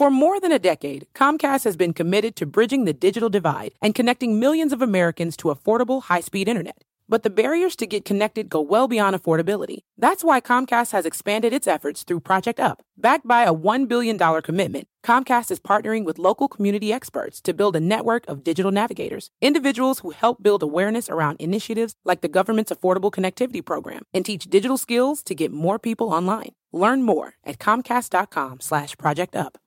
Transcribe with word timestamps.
For 0.00 0.10
more 0.10 0.40
than 0.40 0.50
a 0.50 0.58
decade, 0.58 1.08
Comcast 1.14 1.64
has 1.64 1.76
been 1.76 1.92
committed 1.92 2.34
to 2.36 2.46
bridging 2.46 2.86
the 2.86 2.94
digital 2.94 3.28
divide 3.28 3.72
and 3.82 3.94
connecting 3.94 4.40
millions 4.40 4.72
of 4.72 4.80
Americans 4.80 5.36
to 5.36 5.48
affordable 5.48 6.04
high-speed 6.04 6.48
internet. 6.48 6.84
But 7.06 7.22
the 7.22 7.28
barriers 7.28 7.76
to 7.76 7.86
get 7.86 8.06
connected 8.06 8.48
go 8.48 8.62
well 8.62 8.88
beyond 8.88 9.14
affordability. 9.14 9.80
That's 9.98 10.24
why 10.24 10.40
Comcast 10.40 10.92
has 10.92 11.04
expanded 11.04 11.52
its 11.52 11.66
efforts 11.66 12.02
through 12.02 12.20
Project 12.20 12.58
Up. 12.58 12.80
Backed 12.96 13.28
by 13.28 13.42
a 13.42 13.52
$1 13.52 13.88
billion 13.88 14.16
commitment, 14.40 14.88
Comcast 15.04 15.50
is 15.50 15.60
partnering 15.60 16.06
with 16.06 16.18
local 16.18 16.48
community 16.48 16.94
experts 16.94 17.38
to 17.42 17.52
build 17.52 17.76
a 17.76 17.86
network 17.94 18.26
of 18.26 18.42
digital 18.42 18.72
navigators, 18.72 19.30
individuals 19.42 19.98
who 19.98 20.12
help 20.12 20.42
build 20.42 20.62
awareness 20.62 21.10
around 21.10 21.36
initiatives 21.38 21.94
like 22.06 22.22
the 22.22 22.28
government's 22.36 22.72
Affordable 22.72 23.12
Connectivity 23.12 23.62
Program 23.62 24.04
and 24.14 24.24
teach 24.24 24.46
digital 24.46 24.78
skills 24.78 25.22
to 25.24 25.34
get 25.34 25.52
more 25.52 25.78
people 25.78 26.08
online. 26.08 26.52
Learn 26.72 27.02
more 27.02 27.34
at 27.44 27.58
comcast.com 27.58 28.60
slash 28.60 28.96
project 28.96 29.36
up. 29.36 29.58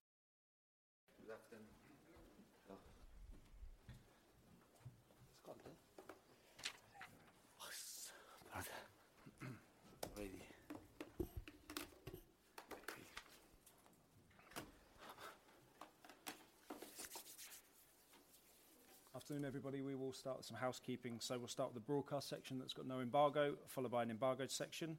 Afternoon, 19.33 19.49
everybody. 19.49 19.81
We 19.81 19.97
will 19.97 20.13
start 20.13 20.37
with 20.37 20.45
some 20.45 20.61
housekeeping. 20.61 21.17
So 21.17 21.41
we'll 21.41 21.49
start 21.49 21.73
with 21.73 21.81
the 21.81 21.87
broadcast 21.89 22.29
section 22.29 22.61
that's 22.61 22.69
got 22.69 22.85
no 22.85 23.01
embargo, 23.01 23.57
followed 23.65 23.89
by 23.89 24.05
an 24.05 24.13
embargoed 24.13 24.53
section. 24.53 24.93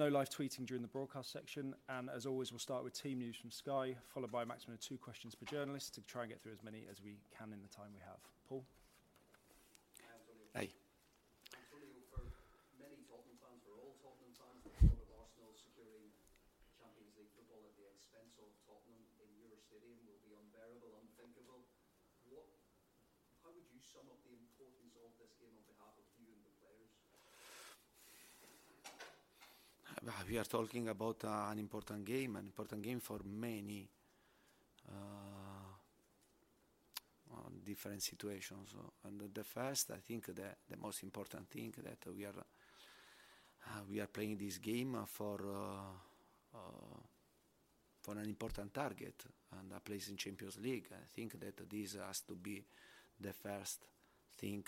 No 0.00 0.08
live 0.08 0.32
tweeting 0.32 0.64
during 0.64 0.80
the 0.80 0.88
broadcast 0.88 1.28
section. 1.28 1.76
And 1.84 2.08
as 2.08 2.24
always, 2.24 2.48
we'll 2.48 2.64
start 2.64 2.80
with 2.80 2.96
team 2.96 3.20
news 3.20 3.36
from 3.36 3.52
Sky, 3.52 3.92
followed 4.08 4.32
by 4.32 4.40
a 4.40 4.48
maximum 4.48 4.72
of 4.72 4.80
two 4.80 4.96
questions 4.96 5.36
per 5.36 5.44
journalist 5.44 5.92
to 5.96 6.00
try 6.08 6.24
and 6.24 6.32
get 6.32 6.40
through 6.40 6.56
as 6.56 6.64
many 6.64 6.88
as 6.88 7.04
we 7.04 7.20
can 7.28 7.52
in 7.52 7.60
the 7.60 7.68
time 7.68 7.92
we 7.92 8.00
have. 8.08 8.16
Paul? 8.48 8.64
Hey. 10.56 10.72
Antonio, 11.52 12.00
for 12.08 12.24
many 12.80 13.04
Tottenham 13.04 13.36
fans, 13.36 13.60
for 13.68 13.76
all 13.84 13.92
Tottenham 14.00 14.32
fans, 14.32 14.64
the 14.64 14.72
thought 14.80 14.96
of 14.96 15.12
Arsenal 15.12 15.52
securing 15.52 16.08
Champions 16.72 17.12
League 17.20 17.36
football 17.36 17.60
at 17.68 17.76
the 17.76 17.84
expense 17.92 18.32
of 18.40 18.48
Tottenham 18.64 19.04
in 19.20 19.28
your 19.36 19.52
stadium 19.60 20.00
will 20.08 20.24
be 20.24 20.32
unbearable, 20.32 21.04
unthinkable. 21.04 21.68
What, 22.32 22.48
how 23.48 23.56
would 23.56 23.72
you 23.72 23.80
sum 23.80 24.04
up 24.12 24.20
the 24.28 24.36
importance 24.36 24.92
of 25.00 25.08
this 25.16 25.32
game 25.40 25.56
on 25.56 25.64
behalf 25.64 25.96
of 25.96 26.04
you 26.20 26.28
and 26.28 26.44
the 26.44 26.52
players? 26.60 26.92
Uh, 29.88 29.97
We 30.28 30.38
are 30.38 30.44
talking 30.44 30.88
about 30.88 31.24
uh, 31.24 31.50
an 31.50 31.58
important 31.58 32.04
game, 32.04 32.36
an 32.36 32.46
important 32.46 32.82
game 32.82 33.00
for 33.00 33.18
many 33.24 33.86
uh, 34.88 34.92
uh, 37.30 37.50
different 37.64 38.02
situations. 38.02 38.74
And 39.04 39.20
the 39.34 39.44
first, 39.44 39.90
I 39.90 39.98
think, 39.98 40.26
the, 40.26 40.56
the 40.70 40.76
most 40.80 41.02
important 41.02 41.50
thing 41.50 41.74
that 41.84 42.14
we 42.14 42.24
are 42.24 42.30
uh, 43.66 43.80
we 43.90 44.00
are 44.00 44.06
playing 44.06 44.38
this 44.38 44.58
game 44.58 44.96
for 45.06 45.40
uh, 45.42 46.58
for 48.00 48.12
an 48.16 48.24
important 48.24 48.72
target 48.72 49.24
and 49.58 49.72
a 49.76 49.80
place 49.80 50.08
in 50.08 50.16
Champions 50.16 50.58
League. 50.58 50.86
I 50.92 51.04
think 51.14 51.38
that 51.40 51.68
this 51.68 51.96
has 51.96 52.20
to 52.20 52.34
be 52.34 52.64
the 53.20 53.32
first 53.34 53.84
thing 54.38 54.64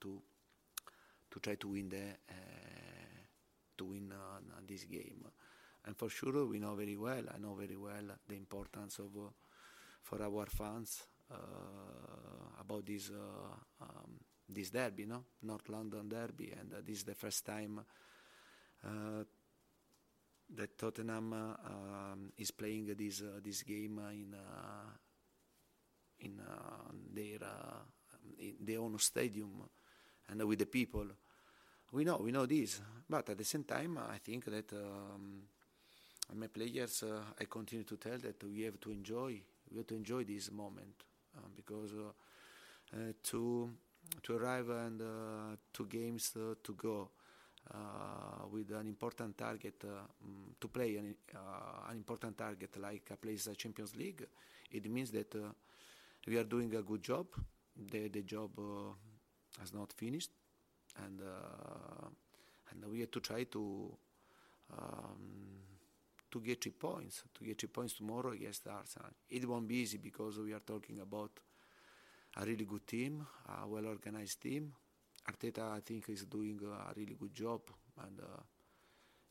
to 0.00 0.20
to 1.30 1.40
try 1.40 1.54
to 1.54 1.68
win 1.68 1.88
the 1.88 2.16
to 3.76 3.84
win 3.84 4.12
uh, 4.12 4.40
this 4.66 4.84
game. 4.84 5.24
And 5.84 5.96
for 5.96 6.10
sure, 6.10 6.46
we 6.46 6.58
know 6.58 6.74
very 6.74 6.96
well. 6.96 7.24
I 7.32 7.38
know 7.38 7.54
very 7.54 7.76
well 7.76 8.16
the 8.26 8.34
importance 8.34 8.98
of 8.98 9.16
uh, 9.16 9.30
for 10.02 10.22
our 10.22 10.46
fans 10.46 11.02
uh, 11.30 12.60
about 12.60 12.86
this 12.86 13.10
uh, 13.10 13.84
um, 13.84 14.18
this 14.48 14.70
derby, 14.70 15.06
no, 15.06 15.24
North 15.42 15.68
London 15.68 16.08
derby, 16.08 16.52
and 16.52 16.72
uh, 16.72 16.76
this 16.84 16.98
is 16.98 17.04
the 17.04 17.14
first 17.14 17.44
time 17.44 17.84
uh, 18.84 19.24
that 20.54 20.78
Tottenham 20.78 21.32
uh, 21.32 21.56
um, 21.66 22.32
is 22.38 22.52
playing 22.52 22.94
this 22.96 23.22
uh, 23.22 23.40
this 23.42 23.62
game 23.62 23.98
in 24.12 24.34
uh, 24.34 24.90
in 26.20 26.40
uh, 26.40 26.92
their 27.12 27.38
uh, 27.42 27.82
in 28.38 28.54
their 28.60 28.80
own 28.80 28.98
stadium 28.98 29.68
and 30.28 30.42
with 30.44 30.58
the 30.58 30.66
people. 30.66 31.06
We 31.92 32.04
know 32.04 32.18
we 32.18 32.32
know 32.32 32.46
this, 32.46 32.80
but 33.08 33.28
at 33.30 33.38
the 33.38 33.44
same 33.44 33.64
time, 33.64 33.98
I 33.98 34.18
think 34.18 34.44
that 34.46 34.72
um, 34.72 35.42
my 36.34 36.48
players, 36.48 37.02
uh, 37.02 37.22
I 37.40 37.44
continue 37.44 37.84
to 37.84 37.96
tell 37.96 38.18
that 38.18 38.42
we 38.44 38.62
have 38.62 38.80
to 38.80 38.90
enjoy 38.92 39.40
we 39.70 39.78
have 39.78 39.86
to 39.88 39.96
enjoy 39.96 40.24
this 40.24 40.50
moment 40.52 41.04
uh, 41.36 41.40
because 41.56 41.92
uh, 41.94 42.12
uh, 42.96 43.12
to 43.24 43.70
to 44.22 44.36
arrive 44.36 44.70
and 44.70 45.02
uh, 45.02 45.56
two 45.72 45.86
games 45.86 46.32
uh, 46.36 46.54
to 46.62 46.74
go 46.74 47.10
uh, 47.74 48.46
with 48.50 48.70
an 48.72 48.86
important 48.88 49.36
target 49.38 49.76
uh, 49.84 49.88
mm, 50.26 50.54
to 50.60 50.68
play 50.68 50.96
an, 50.96 51.14
uh, 51.34 51.90
an 51.90 51.96
important 51.96 52.36
target 52.38 52.76
like 52.80 53.10
a 53.12 53.16
place 53.16 53.48
like 53.48 53.56
Champions 53.58 53.96
League, 53.96 54.26
it 54.72 54.90
means 54.90 55.10
that 55.12 55.34
uh, 55.34 55.50
we 56.26 56.36
are 56.38 56.44
doing 56.44 56.74
a 56.74 56.82
good 56.82 57.02
job. 57.02 57.26
The 57.92 58.08
the 58.08 58.22
job 58.22 58.50
uh, 58.58 58.92
has 59.60 59.72
not 59.74 59.92
finished, 59.92 60.30
and 61.04 61.20
uh, 61.20 62.08
and 62.70 62.84
we 62.90 63.00
have 63.00 63.10
to 63.10 63.20
try 63.20 63.44
to 63.44 63.96
um, 64.72 65.56
to 66.30 66.40
get 66.40 66.62
three 66.62 66.72
points. 66.72 67.22
To 67.38 67.44
get 67.44 67.60
three 67.60 67.68
points 67.68 67.94
tomorrow 67.94 68.32
against 68.32 68.66
Arsenal. 68.66 69.10
It 69.30 69.48
won't 69.48 69.68
be 69.68 69.76
easy 69.76 69.98
because 69.98 70.38
we 70.38 70.52
are 70.52 70.60
talking 70.60 71.00
about 71.00 71.30
a 72.36 72.44
really 72.44 72.64
good 72.64 72.86
team, 72.86 73.26
a 73.48 73.66
well 73.66 73.86
organized 73.86 74.42
team. 74.42 74.72
Arteta, 75.30 75.72
I 75.76 75.80
think, 75.80 76.08
is 76.08 76.24
doing 76.24 76.60
a 76.62 76.92
really 76.94 77.16
good 77.18 77.34
job 77.34 77.60
and 78.02 78.20
uh, 78.20 78.42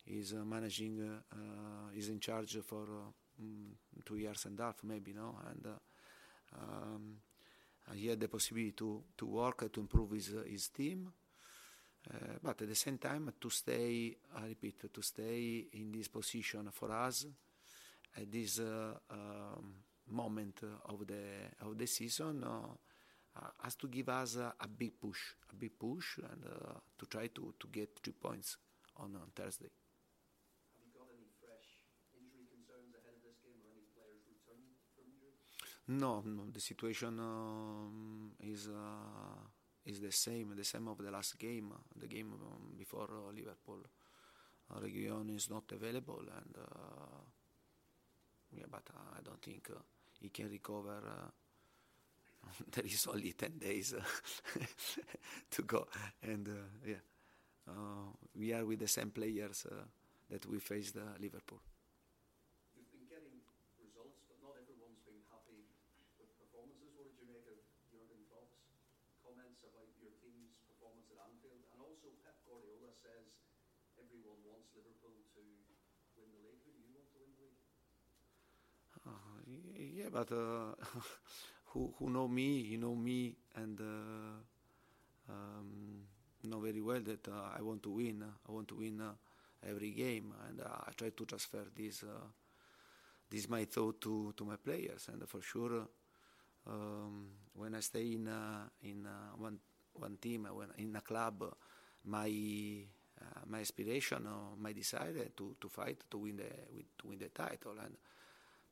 is 0.08 0.34
uh, 0.34 0.44
managing, 0.44 1.02
uh, 1.32 1.98
is 1.98 2.10
in 2.10 2.20
charge 2.20 2.58
for 2.66 2.84
uh, 2.84 3.42
mm, 3.42 3.72
two 4.06 4.18
years 4.18 4.46
and 4.46 4.60
a 4.60 4.64
half, 4.64 4.84
maybe, 4.84 5.14
no? 5.14 5.38
And 5.50 5.66
uh, 5.66 6.60
um, 6.62 7.18
he 7.94 8.08
had 8.08 8.20
the 8.20 8.28
possibility 8.28 8.72
to, 8.74 9.04
to 9.18 9.26
work, 9.26 9.72
to 9.72 9.80
improve 9.80 10.12
his, 10.12 10.34
his 10.50 10.68
team. 10.68 11.12
Uh, 12.14 12.38
but 12.44 12.62
at 12.62 12.68
the 12.68 12.76
same 12.76 12.98
time, 12.98 13.34
to 13.40 13.50
stay, 13.50 14.16
I 14.38 14.48
repeat, 14.48 14.94
to 14.94 15.02
stay 15.02 15.68
in 15.74 15.92
this 15.92 16.08
position 16.08 16.70
for 16.72 16.92
us 16.92 17.26
at 18.18 18.32
this 18.32 18.60
uh, 18.60 18.94
um, 19.10 19.74
moment 20.12 20.62
of 20.86 21.06
the 21.08 21.50
of 21.62 21.78
the 21.78 21.88
season 21.88 22.44
uh, 22.44 22.50
uh, 23.38 23.48
has 23.64 23.76
to 23.76 23.88
give 23.88 24.10
us 24.10 24.36
a, 24.38 24.54
a 24.60 24.68
big 24.68 25.00
push, 25.02 25.34
a 25.52 25.56
big 25.56 25.78
push, 25.78 26.18
and 26.20 26.46
uh, 26.46 26.74
to 26.98 27.06
try 27.08 27.28
to, 27.28 27.54
to 27.60 27.68
get 27.72 27.90
three 28.02 28.14
points 28.14 28.58
on, 28.98 29.16
on 29.16 29.28
Thursday. 29.36 29.68
Have 29.68 30.86
you 30.86 30.94
got 30.94 31.10
any 31.12 31.28
fresh 31.42 31.84
injury 32.16 32.48
concerns 32.48 32.94
ahead 32.96 33.18
of 33.18 33.24
this 33.26 33.36
game 33.44 33.60
or 33.66 33.74
any 33.74 33.90
players 33.92 34.24
returning 34.30 34.78
from 34.94 35.10
injury? 35.10 35.36
No, 35.88 36.22
no 36.24 36.48
the 36.54 36.62
situation 36.62 37.20
um, 37.20 38.32
is 38.40 38.70
uh, 38.70 39.15
is 39.86 40.00
the 40.00 40.12
same, 40.12 40.56
the 40.56 40.64
same 40.64 40.88
of 40.88 40.98
the 40.98 41.12
last 41.12 41.38
game, 41.38 41.72
the 41.96 42.08
game 42.08 42.34
um, 42.34 42.76
before 42.78 43.08
uh, 43.12 43.32
Liverpool. 43.34 43.80
Uh, 44.72 44.80
Reguilón 44.80 45.36
is 45.36 45.50
not 45.50 45.64
available, 45.72 46.22
and 46.22 46.56
uh, 46.58 47.22
yeah, 48.58 48.66
but 48.70 48.84
I 49.18 49.22
don't 49.24 49.42
think 49.42 49.70
uh, 49.70 49.80
he 50.20 50.30
can 50.30 50.50
recover. 50.50 50.98
Uh, 51.06 51.30
there 52.72 52.86
is 52.86 53.08
only 53.08 53.34
ten 53.34 53.58
days 53.60 53.94
to 55.52 55.62
go, 55.64 55.88
and 56.24 56.50
yeah, 56.86 56.96
we 58.36 58.54
are 58.54 58.66
with 58.66 58.80
the 58.80 58.88
same 58.88 59.12
players 59.12 59.66
that 60.30 60.46
we 60.48 60.60
faced 60.60 60.96
Liverpool. 61.20 61.60
Yeah, 79.48 80.10
but 80.12 80.32
uh, 80.32 80.74
who 81.72 81.94
who 81.98 82.10
know 82.10 82.28
me, 82.28 82.60
you 82.62 82.78
know 82.78 82.96
me, 82.96 83.36
and 83.56 83.80
uh, 83.80 84.36
um, 85.30 86.06
know 86.44 86.60
very 86.60 86.82
well 86.82 87.02
that 87.02 87.28
uh, 87.28 87.58
I 87.58 87.62
want 87.62 87.84
to 87.84 87.92
win. 87.92 88.24
I 88.48 88.52
want 88.52 88.68
to 88.70 88.76
win 88.76 89.02
every 89.68 89.92
game, 89.92 90.34
and 90.48 90.62
I 90.62 90.92
try 90.98 91.10
to 91.10 91.26
transfer 91.26 91.66
this 91.76 92.04
this 93.30 93.50
my 93.50 93.66
thought 93.66 94.02
to 94.02 94.34
to 94.38 94.46
my 94.46 94.56
players, 94.56 95.08
and 95.12 95.28
for 95.28 95.42
sure. 95.42 95.88
Um, 96.68 97.28
when 97.56 97.76
I 97.76 97.82
stay 97.82 98.14
in 98.14 98.28
uh, 98.28 98.70
in 98.84 99.06
uh, 99.08 99.36
one 99.38 99.60
one 99.94 100.18
team, 100.22 100.48
when 100.54 100.70
in 100.78 100.96
a 100.96 101.02
club, 101.02 101.44
my 102.06 102.28
uh, 103.22 103.42
my 103.48 103.62
aspiration 103.62 104.28
my 104.60 104.74
desire 104.74 105.30
to, 105.38 105.56
to 105.62 105.70
fight 105.70 106.04
to 106.12 106.18
win 106.20 106.38
the 106.38 106.50
to 107.00 107.08
win 107.08 107.20
the 107.20 107.30
title 107.30 107.76
and 107.84 107.96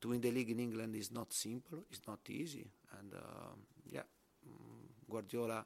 to 0.03 0.09
win 0.09 0.19
the 0.19 0.31
league 0.31 0.50
in 0.50 0.59
England 0.59 0.94
is 0.97 1.13
not 1.13 1.31
simple, 1.31 1.85
it's 1.89 2.01
not 2.05 2.19
easy. 2.29 2.69
And 3.00 3.13
uh, 3.13 3.55
yeah, 3.89 4.01
mm, 4.45 5.09
Guardiola 5.09 5.65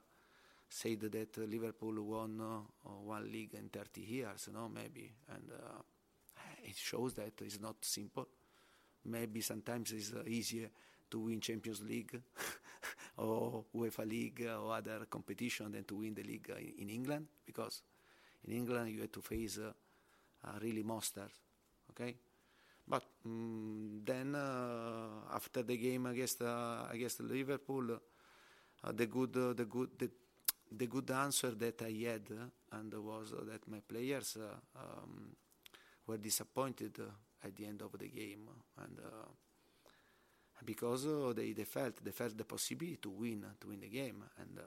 said 0.69 0.99
that 1.01 1.35
Liverpool 1.39 2.03
won 2.03 2.39
uh, 2.39 2.89
one 3.03 3.31
league 3.31 3.55
in 3.55 3.69
30 3.69 4.01
years, 4.01 4.47
no, 4.53 4.69
maybe. 4.69 5.11
And 5.33 5.49
uh, 5.51 5.81
it 6.63 6.75
shows 6.75 7.15
that 7.15 7.33
it's 7.41 7.59
not 7.59 7.77
simple. 7.81 8.27
Maybe 9.05 9.41
sometimes 9.41 9.91
it's 9.91 10.13
uh, 10.13 10.21
easier 10.27 10.69
to 11.09 11.19
win 11.19 11.41
Champions 11.41 11.81
League 11.81 12.21
or 13.17 13.65
UEFA 13.75 14.07
League 14.07 14.47
or 14.47 14.75
other 14.75 15.07
competition 15.09 15.71
than 15.71 15.85
to 15.85 15.95
win 15.95 16.13
the 16.13 16.21
league 16.21 16.51
in 16.77 16.91
England 16.91 17.25
because 17.43 17.81
in 18.47 18.53
England 18.53 18.91
you 18.91 19.01
have 19.01 19.11
to 19.13 19.21
face 19.21 19.57
uh, 19.57 19.71
really 20.61 20.83
monsters. 20.83 21.31
Okay, 21.89 22.15
but 22.87 23.03
um, 23.25 24.01
then 24.05 24.35
uh, 24.35 25.35
after 25.35 25.63
the 25.63 25.77
game 25.77 26.05
against 26.05 26.41
uh, 26.41 26.85
against 26.89 27.19
Liverpool, 27.21 27.91
uh, 28.83 28.91
the 28.93 29.07
good 29.07 29.35
uh, 29.35 29.53
the 29.53 29.65
good 29.65 29.89
the, 29.97 30.09
the, 30.71 30.87
good 30.87 31.11
answer 31.11 31.51
that 31.51 31.81
I 31.81 31.91
had 32.09 32.21
and 32.71 32.93
was 32.93 33.31
that 33.31 33.67
my 33.67 33.79
players 33.87 34.37
um, 34.75 35.35
were 36.05 36.17
disappointed 36.17 36.97
at 37.43 37.55
the 37.55 37.65
end 37.65 37.81
of 37.81 37.91
the 37.97 38.07
game. 38.07 38.47
And 38.77 38.99
because 40.63 41.35
they, 41.35 41.51
they 41.51 41.65
felt 41.65 42.03
they 42.03 42.11
felt 42.11 42.37
the 42.37 42.45
possibility 42.45 42.97
to 43.01 43.09
win 43.09 43.45
to 43.59 43.67
win 43.67 43.81
the 43.81 43.89
game. 43.89 44.23
And 44.39 44.59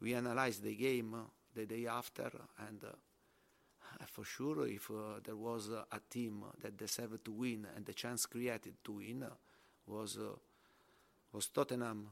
we 0.00 0.14
analyzed 0.14 0.62
the 0.62 0.74
game 0.76 1.16
the 1.54 1.66
day 1.66 1.86
after 1.86 2.30
and 2.68 2.84
uh, 2.84 2.92
for 4.06 4.24
sure, 4.24 4.66
if 4.66 4.90
uh, 4.90 5.20
there 5.22 5.36
was 5.36 5.70
uh, 5.70 5.84
a 5.92 6.00
team 6.10 6.44
that 6.62 6.76
deserved 6.76 7.24
to 7.24 7.32
win 7.32 7.66
and 7.76 7.84
the 7.84 7.94
chance 7.94 8.26
created 8.26 8.74
to 8.84 8.92
win 8.92 9.24
was 9.86 10.18
was 11.32 11.48
Tottenham 11.48 12.10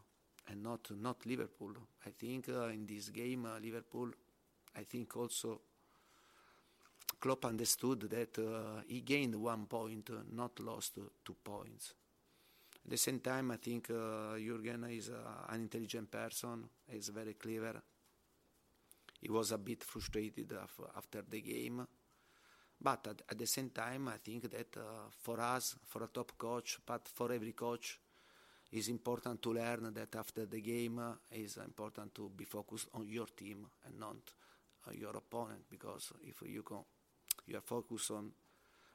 and 0.48 0.62
not 0.62 0.90
not 0.90 1.24
Liverpool. 1.26 1.74
I 2.06 2.10
think 2.10 2.48
in 2.48 2.86
this 2.86 3.08
game, 3.10 3.46
Liverpool, 3.60 4.10
I 4.76 4.82
think 4.84 5.16
also 5.16 5.60
Klopp 7.20 7.44
understood 7.44 8.00
that 8.10 8.38
uh, 8.38 8.82
he 8.86 9.00
gained 9.00 9.34
one 9.36 9.66
point, 9.66 10.10
uh, 10.10 10.22
not 10.32 10.58
lost 10.60 10.98
two 11.24 11.36
points. 11.44 11.94
At 12.84 12.90
the 12.90 12.96
same 12.96 13.20
time, 13.20 13.52
I 13.52 13.56
think 13.58 13.90
uh, 13.90 14.36
Jurgen 14.38 14.84
is 14.90 15.08
an 15.08 15.60
intelligent 15.60 16.10
person, 16.10 16.68
is 16.92 17.08
very 17.10 17.34
clever, 17.34 17.80
he 19.22 19.30
was 19.30 19.52
a 19.52 19.58
bit 19.58 19.84
frustrated 19.84 20.52
after 20.96 21.22
the 21.22 21.40
game. 21.40 21.86
But 22.80 23.06
at, 23.06 23.22
at, 23.30 23.38
the 23.38 23.46
same 23.46 23.70
time, 23.70 24.08
I 24.08 24.16
think 24.16 24.50
that 24.50 24.76
uh, 24.76 25.08
for 25.20 25.40
us, 25.40 25.76
for 25.86 26.02
a 26.02 26.08
top 26.08 26.32
coach, 26.36 26.78
but 26.84 27.06
for 27.06 27.30
every 27.32 27.52
coach, 27.52 28.00
it's 28.72 28.88
important 28.88 29.40
to 29.42 29.52
learn 29.52 29.92
that 29.94 30.16
after 30.16 30.46
the 30.46 30.60
game 30.60 30.98
uh, 30.98 31.12
it's 31.30 31.56
important 31.58 32.14
to 32.16 32.30
be 32.34 32.44
focused 32.44 32.88
on 32.94 33.06
your 33.08 33.26
team 33.26 33.66
and 33.86 34.00
not 34.00 34.16
uh, 34.88 34.90
your 34.92 35.16
opponent. 35.16 35.62
Because 35.70 36.12
if 36.24 36.42
you 36.44 36.62
go, 36.64 36.84
you 37.46 37.56
are 37.56 37.60
focused 37.60 38.10
on 38.10 38.32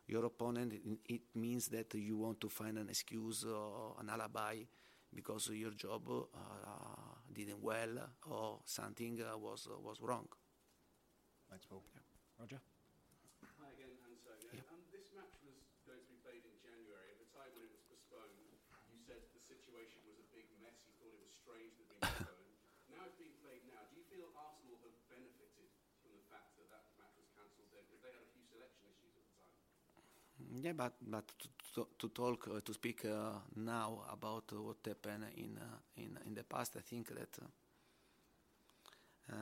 your 0.07 0.25
opponent, 0.25 0.74
it 1.07 1.21
means 1.35 1.69
that 1.69 1.94
you 1.95 2.18
want 2.18 2.41
to 2.41 2.50
find 2.50 2.77
an 2.77 2.89
excuse 2.89 3.45
or 3.45 3.95
an 4.01 4.09
alibi 4.09 4.56
because 5.13 5.50
your 5.50 5.71
job 5.71 6.01
uh, 6.09 7.17
didn't 7.38 7.62
well 7.62 8.10
or 8.25 8.60
something 8.66 9.22
uh, 9.22 9.38
was 9.38 9.69
uh, 9.69 9.78
was 9.78 10.01
wrong. 10.01 10.25
Thanks, 11.50 11.69
Paul. 11.69 11.86
Yeah. 11.94 12.01
Roger. 12.42 12.60
Hi 13.62 13.69
again, 13.78 13.94
Antonio. 14.01 14.66
Um, 14.74 14.81
this 14.89 15.13
match 15.13 15.38
was 15.45 15.57
going 15.86 16.01
to 16.01 16.10
be 16.10 16.18
played 16.25 16.42
in 16.42 16.57
January. 16.66 17.13
At 17.13 17.22
the 17.22 17.30
time 17.38 17.54
when 17.54 17.69
it 17.69 17.72
was 17.72 17.86
postponed, 17.86 18.34
you 18.89 18.98
said 19.06 19.22
the 19.38 19.44
situation 19.45 20.01
was 20.10 20.18
a 20.18 20.28
big 20.34 20.50
mess. 20.57 20.81
You 20.89 20.98
thought 20.98 21.13
it 21.13 21.22
was 21.22 21.34
strange 21.38 21.78
that 21.78 21.86
it 21.94 22.01
had 22.01 22.10
been 22.10 22.25
postponed. 22.25 22.57
now 22.89 23.06
it's 23.06 23.18
being 23.22 23.38
played 23.45 23.62
now. 23.69 23.86
Do 23.94 24.01
you 24.01 24.06
feel 24.10 24.28
Arsenal 24.34 24.81
have 24.81 24.98
benefited 25.07 25.69
from 26.01 26.18
the 26.18 26.25
fact 26.34 26.57
that 26.57 26.68
that 26.74 26.84
match 26.98 27.13
was 27.22 27.30
cancelled 27.38 27.69
then? 27.69 27.86
Because 27.86 28.01
they 28.01 28.12
had 28.18 28.25
a 28.25 28.31
few 28.34 28.44
selection 28.50 28.84
issues 28.89 29.13
at 29.13 29.24
the 29.30 29.34
time. 29.38 29.56
Yeah, 30.59 30.74
but 30.74 30.94
but 31.01 31.31
to, 31.75 31.88
to, 32.00 32.09
talk 32.09 32.48
uh, 32.48 32.62
to 32.62 32.74
speak 32.74 33.06
uh, 33.06 33.33
now 33.57 34.01
about 34.12 34.45
uh, 34.54 34.62
what 34.62 34.77
happened 34.86 35.25
in 35.36 35.57
uh, 35.57 35.77
in 35.98 36.18
in 36.25 36.33
the 36.33 36.44
past, 36.44 36.77
I 36.77 36.81
think 36.81 37.09
that 37.09 37.39
uh, 39.32 39.36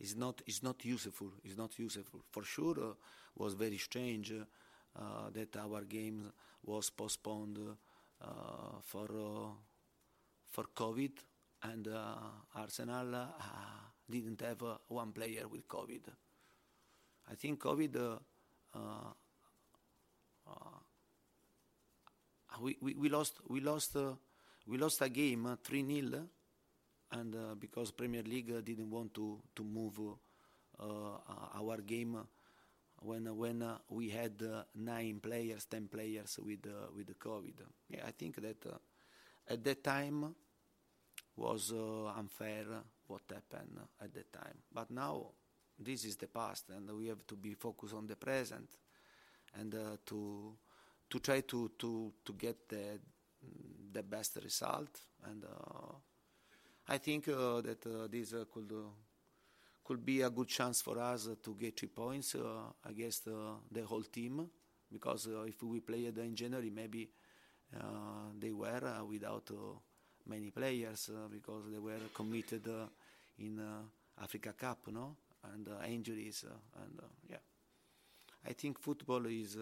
is 0.00 0.16
not 0.16 0.42
is 0.46 0.62
not 0.64 0.84
useful. 0.84 1.30
Is 1.44 1.56
not 1.56 1.78
useful 1.78 2.24
for 2.30 2.42
sure. 2.42 2.76
Uh, 2.78 2.94
was 3.36 3.54
very 3.54 3.78
strange 3.78 4.32
uh, 4.32 5.30
that 5.32 5.56
our 5.56 5.84
game 5.84 6.32
was 6.64 6.90
postponed 6.90 7.58
uh, 8.20 8.26
for 8.82 9.08
uh, 9.12 9.52
for 10.48 10.64
COVID, 10.74 11.12
and 11.62 11.88
Arsenal 12.56 13.28
didn't 14.10 14.40
have 14.40 14.62
one 14.88 15.12
player 15.12 15.46
with 15.46 15.68
COVID. 15.68 16.02
I 17.30 17.34
think 17.36 17.60
COVID. 17.60 18.18
Uh, 18.78 19.12
uh, 20.50 20.78
we, 22.60 22.76
we, 22.80 22.94
we 22.94 23.08
lost 23.08 23.40
we 23.48 23.60
lost 23.60 23.96
uh, 23.96 24.14
we 24.66 24.78
lost 24.78 25.02
a 25.02 25.08
game 25.08 25.58
3 25.64 25.84
0 26.10 26.28
and 27.12 27.34
uh, 27.34 27.54
because 27.58 27.90
Premier 27.90 28.22
League 28.22 28.64
didn't 28.64 28.90
want 28.90 29.14
to 29.14 29.40
move 29.64 29.98
uh, 30.78 30.84
our 31.54 31.78
game 31.78 32.18
when 33.00 33.36
when 33.36 33.62
uh, 33.62 33.78
we 33.88 34.10
had 34.10 34.42
nine 34.74 35.20
players, 35.20 35.64
ten 35.66 35.88
players 35.88 36.38
with 36.44 36.66
with 36.94 37.06
the 37.06 37.14
COVID. 37.14 37.62
Yeah, 37.88 38.04
I 38.06 38.10
think 38.12 38.40
that 38.42 38.80
at 39.48 39.64
that 39.64 39.82
time 39.82 40.34
was 41.36 41.72
unfair 42.16 42.64
what 43.06 43.22
happened 43.30 43.78
at 44.00 44.12
that 44.14 44.32
time. 44.32 44.58
But 44.72 44.90
now 44.90 45.28
this 45.78 46.04
is 46.04 46.16
the 46.16 46.26
past, 46.26 46.70
and 46.70 46.90
we 46.96 47.06
have 47.06 47.26
to 47.26 47.36
be 47.36 47.54
focused 47.54 47.94
on 47.94 48.06
the 48.06 48.16
present 48.16 48.68
and 49.58 49.74
uh, 49.74 49.96
to 50.06 50.52
to 51.08 51.18
try 51.20 51.40
to 51.40 51.70
to 51.78 52.12
to 52.24 52.32
get 52.34 52.68
the 52.68 52.98
the 53.92 54.02
best 54.02 54.38
result. 54.42 55.00
And 55.24 55.44
uh, 55.44 55.94
I 56.88 56.98
think 56.98 57.28
uh, 57.28 57.60
that 57.60 57.86
uh, 57.86 58.08
this 58.10 58.32
uh, 58.32 58.44
could 58.52 58.72
uh, 58.72 58.88
could 59.84 60.04
be 60.04 60.22
a 60.22 60.30
good 60.30 60.48
chance 60.48 60.82
for 60.82 60.98
us 60.98 61.28
uh, 61.28 61.34
to 61.42 61.54
get 61.54 61.78
three 61.78 61.88
points 61.88 62.34
uh, 62.34 62.72
against 62.84 63.24
the 63.24 63.82
whole 63.86 64.02
team. 64.02 64.48
Because 64.90 65.28
if 65.46 65.62
we 65.62 65.80
played 65.80 66.16
in 66.16 66.34
January, 66.34 66.70
maybe 66.70 67.10
they 68.40 68.52
were 68.52 69.04
without 69.06 69.50
many 70.26 70.50
players 70.50 71.10
because 71.30 71.64
they 71.70 71.78
were 71.78 72.08
committed 72.14 72.66
in 73.38 73.60
Africa 74.22 74.54
Cup, 74.56 74.78
no, 74.90 75.14
and 75.54 75.68
injuries 75.92 76.44
and 76.82 77.00
yeah. 77.28 77.38
I 78.44 78.52
think 78.52 78.78
football 78.80 79.26
is 79.26 79.56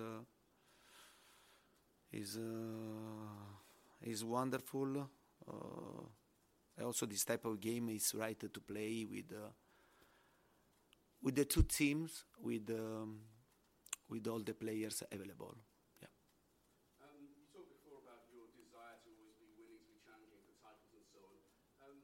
is 2.13 2.37
uh, 2.37 3.37
is 4.03 4.25
wonderful. 4.25 5.09
Uh, 5.49 6.83
also, 6.85 7.07
this 7.07 7.25
type 7.25 7.45
of 7.45 7.61
game 7.61 7.89
is 7.91 8.15
right 8.17 8.39
to 8.41 8.61
play 8.61 9.07
with 9.11 9.33
uh, 9.33 9.51
with 11.23 11.35
the 11.35 11.45
two 11.45 11.63
teams 11.63 12.25
with 12.41 12.69
um, 12.71 13.21
with 14.09 14.27
all 14.29 14.41
the 14.41 14.55
players 14.55 15.03
available. 15.13 15.55
Yeah. 16.03 16.13
Um, 17.03 17.17
you 17.37 17.47
talked 17.55 17.71
before 17.73 18.01
about 18.05 18.27
your 18.33 18.49
desire 18.57 18.99
to 19.05 19.09
always 19.15 19.37
be 19.41 19.49
winning, 19.57 19.81
to 19.83 19.89
be 19.91 19.99
challenging 20.05 20.43
for 20.47 20.55
titles 20.63 20.93
and 20.95 21.07
so 21.11 21.21
on. 21.27 21.37
Um, 21.87 21.99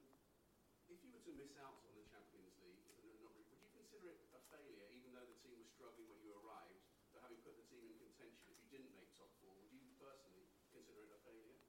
if 0.90 0.98
you 1.04 1.10
were 1.14 1.24
to 1.26 1.34
miss 1.36 1.54
out 1.60 1.82
on 1.86 1.92
the 1.98 2.04
Champions 2.08 2.54
League, 2.64 2.82
not, 2.88 2.98
would 3.36 3.36
you 3.36 3.44
consider 3.74 3.98
it 4.14 4.20
a 4.34 4.40
failure, 4.52 4.88
even 4.94 5.12
though 5.16 5.26
the 5.26 5.38
team 5.44 5.58
was 5.60 5.68
struggling 5.74 6.08
when 6.10 6.20
you 6.24 6.32
arrived, 6.42 6.80
but 7.14 7.22
having 7.26 7.40
put 7.44 7.56
the 7.58 7.66
team 7.70 7.84
in 7.86 7.96
contention, 8.00 8.46
if 8.52 8.58
you 8.62 8.68
didn't 8.72 8.92
make 8.96 9.10
top 9.18 9.30
four, 9.42 9.52
would 9.58 9.70
you 9.74 9.82
personally 10.00 10.46
consider 10.72 11.04
it 11.04 11.12
a 11.14 11.20
failure? 11.26 11.60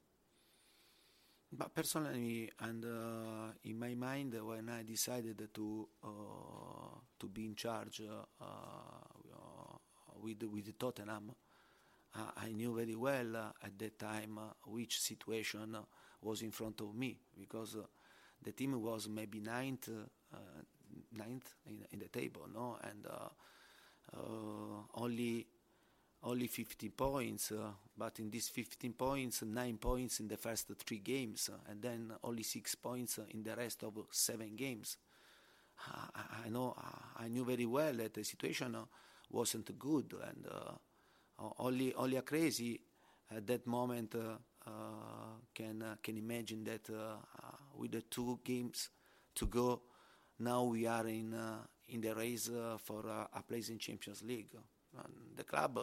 But 1.55 1.75
personally, 1.75 2.49
and 2.61 2.83
uh, 2.83 3.53
in 3.65 3.77
my 3.77 3.93
mind, 3.93 4.33
when 4.43 4.69
I 4.69 4.81
decided 4.81 5.49
to 5.53 5.87
uh, 6.03 6.07
to 7.19 7.27
be 7.27 7.45
in 7.45 7.53
charge 7.55 8.01
uh, 8.01 8.45
with 10.19 10.41
with 10.43 10.77
Tottenham, 10.79 11.31
I 12.37 12.51
knew 12.51 12.75
very 12.75 12.95
well 12.95 13.53
at 13.63 13.77
that 13.77 13.99
time 13.99 14.39
which 14.65 14.99
situation 14.99 15.77
was 16.21 16.41
in 16.41 16.51
front 16.51 16.81
of 16.81 16.95
me 16.95 17.17
because 17.39 17.77
the 18.41 18.51
team 18.51 18.81
was 18.81 19.07
maybe 19.07 19.39
ninth, 19.39 19.89
ninth 21.11 21.53
in, 21.67 21.85
in, 21.91 21.99
the 21.99 22.07
table, 22.07 22.47
no, 22.53 22.77
and 22.83 23.05
only 24.95 25.45
only 26.23 26.47
15 26.47 26.91
points, 26.91 27.51
uh, 27.51 27.71
but 27.97 28.19
in 28.19 28.29
these 28.29 28.49
15 28.49 28.93
points, 28.93 29.43
nine 29.43 29.77
points 29.77 30.19
in 30.19 30.27
the 30.27 30.37
first 30.37 30.71
three 30.77 30.99
games, 30.99 31.49
uh, 31.51 31.57
and 31.69 31.81
then 31.81 32.11
only 32.23 32.43
six 32.43 32.75
points 32.75 33.19
in 33.31 33.43
the 33.43 33.55
rest 33.55 33.83
of 33.83 33.93
seven 34.11 34.55
games. 34.55 34.97
Uh, 35.91 36.21
I, 36.45 36.49
know, 36.49 36.75
I 37.17 37.27
knew 37.27 37.43
very 37.43 37.65
well 37.65 37.93
that 37.93 38.13
the 38.13 38.23
situation 38.23 38.75
uh, 38.75 38.85
wasn't 39.31 39.77
good, 39.77 40.13
and 40.27 40.47
uh, 40.49 41.49
only 41.59 41.93
only 41.95 42.15
a 42.17 42.21
crazy 42.21 42.79
at 43.35 43.45
that 43.47 43.67
moment 43.67 44.15
uh, 44.15 44.69
can 45.53 45.83
can 46.01 46.17
imagine 46.17 46.63
that 46.63 46.89
with 47.75 47.91
the 47.91 48.01
two 48.01 48.39
games 48.43 48.89
to 49.35 49.47
go, 49.47 49.81
now 50.39 50.63
we 50.63 50.85
are 50.87 51.07
in 51.07 51.35
in 51.89 51.99
the 52.01 52.15
race 52.15 52.49
for 52.77 53.03
a 53.33 53.41
place 53.41 53.69
in 53.69 53.79
Champions 53.79 54.21
League. 54.23 54.55
And 54.95 55.35
the 55.35 55.43
club 55.43 55.79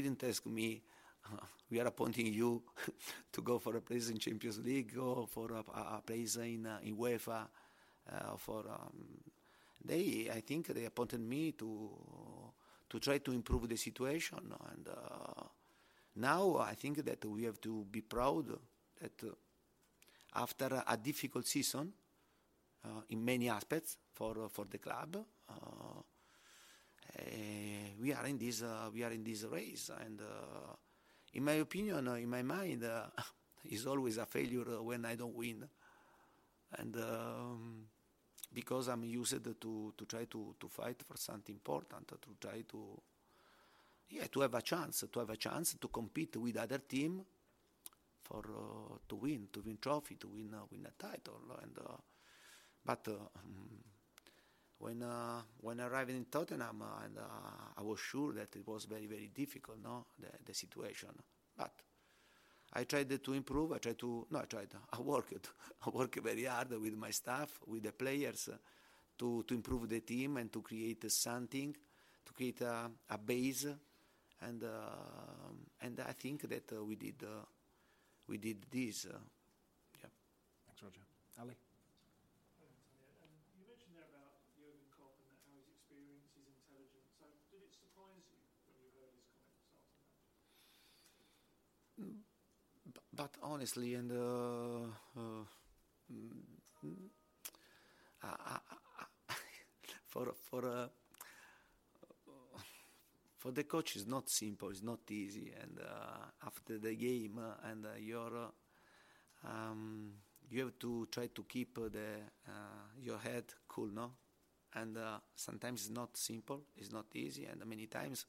didn't 0.00 0.22
ask 0.24 0.44
me, 0.46 0.82
uh, 1.26 1.44
we 1.70 1.80
are 1.80 1.86
appointing 1.86 2.26
you 2.32 2.62
to 3.32 3.42
go 3.42 3.58
for 3.58 3.76
a 3.76 3.80
place 3.80 4.10
in 4.10 4.18
Champions 4.18 4.58
League 4.58 4.96
or 4.98 5.26
for 5.26 5.52
a, 5.52 5.96
a 5.96 6.02
place 6.04 6.36
in, 6.36 6.66
uh, 6.66 6.78
in 6.82 6.96
UEFA. 6.96 7.46
Uh, 8.10 8.36
for 8.36 8.64
um, 8.68 9.20
they, 9.82 10.28
I 10.32 10.40
think 10.40 10.68
they 10.68 10.84
appointed 10.84 11.20
me 11.20 11.52
to 11.52 11.90
to 12.90 13.00
try 13.00 13.18
to 13.18 13.32
improve 13.32 13.68
the 13.68 13.76
situation. 13.76 14.52
And 14.70 14.88
uh, 14.88 15.42
now 16.16 16.58
I 16.58 16.74
think 16.74 17.04
that 17.04 17.24
we 17.24 17.44
have 17.44 17.60
to 17.62 17.86
be 17.90 18.02
proud 18.02 18.46
that 19.00 19.24
uh, 19.24 19.32
after 20.36 20.82
a 20.86 20.96
difficult 20.96 21.46
season 21.46 21.92
uh, 22.84 23.00
in 23.08 23.24
many 23.24 23.48
aspects 23.48 23.96
for 24.12 24.48
for 24.50 24.66
the 24.66 24.78
club 24.78 25.16
we 28.00 28.12
are 28.12 28.26
in 28.26 28.38
this 28.38 28.62
uh, 28.62 28.90
we 28.92 29.02
are 29.02 29.12
in 29.12 29.24
this 29.24 29.44
race, 29.44 29.90
and 30.04 30.20
uh, 30.20 30.74
in 31.32 31.44
my 31.44 31.52
opinion, 31.54 32.08
in 32.08 32.28
my 32.28 32.42
mind, 32.42 32.84
it's 33.64 33.86
always 33.86 34.18
a 34.18 34.26
failure 34.26 34.82
when 34.82 35.04
I 35.04 35.14
don't 35.14 35.34
win, 35.34 35.68
and. 36.78 36.96
Um, 36.96 37.86
because 38.54 38.88
I'm 38.88 39.04
used 39.04 39.42
to, 39.42 39.92
to 39.96 40.04
try 40.06 40.24
to, 40.26 40.54
to 40.60 40.68
fight 40.68 41.02
for 41.02 41.16
something 41.16 41.54
important, 41.54 42.06
to 42.08 42.16
try 42.40 42.62
to 42.70 43.00
yeah 44.10 44.26
to 44.30 44.40
have 44.40 44.54
a 44.54 44.62
chance, 44.62 45.04
to 45.10 45.18
have 45.18 45.30
a 45.30 45.36
chance 45.36 45.74
to 45.80 45.88
compete 45.88 46.36
with 46.36 46.56
other 46.56 46.78
team 46.78 47.24
for 48.22 48.44
uh, 48.46 48.96
to 49.08 49.16
win, 49.16 49.48
to 49.52 49.60
win 49.60 49.78
trophy, 49.80 50.14
to 50.16 50.28
win 50.28 50.54
uh, 50.54 50.64
win 50.70 50.86
a 50.86 51.02
title, 51.02 51.40
and 51.62 51.76
uh, 51.78 51.96
but 52.84 53.08
um, 53.08 53.93
when 54.78 55.02
uh, 55.02 55.40
when 55.60 55.80
I 55.80 55.86
arrived 55.86 56.10
in 56.10 56.26
Tottenham, 56.26 56.82
uh, 56.82 57.04
and 57.04 57.18
uh, 57.18 57.22
I 57.76 57.82
was 57.82 58.00
sure 58.00 58.32
that 58.34 58.54
it 58.56 58.66
was 58.66 58.84
very 58.84 59.06
very 59.06 59.30
difficult, 59.34 59.78
no, 59.82 60.06
the, 60.18 60.28
the 60.44 60.54
situation. 60.54 61.10
But 61.56 61.72
I 62.72 62.84
tried 62.84 63.22
to 63.22 63.32
improve. 63.32 63.72
I 63.72 63.78
tried 63.78 63.98
to 64.00 64.26
no, 64.30 64.38
I 64.40 64.44
tried. 64.44 64.68
I 64.92 65.00
worked. 65.00 65.48
I 65.86 65.90
worked 65.90 66.20
very 66.20 66.44
hard 66.44 66.70
with 66.80 66.96
my 66.96 67.10
staff, 67.10 67.60
with 67.66 67.84
the 67.84 67.92
players, 67.92 68.48
to 69.18 69.44
to 69.44 69.54
improve 69.54 69.88
the 69.88 70.00
team 70.00 70.36
and 70.38 70.52
to 70.52 70.60
create 70.60 71.10
something, 71.10 71.74
to 72.24 72.32
create 72.32 72.60
a, 72.62 72.90
a 73.10 73.18
base, 73.18 73.66
and 74.42 74.64
uh, 74.64 74.68
and 75.80 76.00
I 76.00 76.12
think 76.12 76.48
that 76.48 76.72
uh, 76.72 76.84
we 76.84 76.96
did 76.96 77.22
uh, 77.22 77.44
we 78.26 78.38
did 78.38 78.66
this. 78.70 79.06
yeah. 79.06 80.08
Thanks, 80.66 80.82
Roger. 80.82 81.06
Ali. 81.40 81.63
But 93.12 93.30
honestly, 93.42 93.94
and 93.94 94.10
uh, 94.12 94.86
uh, 95.16 95.44
mm, 96.12 96.30
for 100.06 100.34
for 100.50 100.66
uh, 100.66 100.88
for 103.38 103.52
the 103.52 103.64
coach, 103.64 103.96
it's 103.96 104.06
not 104.06 104.28
simple. 104.30 104.70
It's 104.70 104.82
not 104.82 105.00
easy. 105.10 105.52
And 105.60 105.78
uh, 105.80 106.46
after 106.46 106.78
the 106.78 106.94
game, 106.94 107.38
uh, 107.38 107.68
and 107.70 107.84
uh, 107.86 107.90
you're 107.98 108.50
um, 109.44 110.12
you 110.50 110.60
have 110.64 110.78
to 110.80 111.06
try 111.10 111.28
to 111.34 111.44
keep 111.44 111.74
the 111.76 112.20
your 113.00 113.18
head 113.18 113.44
cool, 113.68 113.88
no? 113.88 114.12
And 114.74 114.98
sometimes 115.36 115.82
it's 115.82 115.90
not 115.94 116.16
simple. 116.16 116.62
It's 116.76 116.92
not 116.92 117.06
easy, 117.14 117.46
and 117.46 117.64
many 117.66 117.86
times 117.86 118.26